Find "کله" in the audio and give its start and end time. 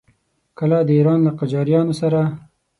0.59-0.77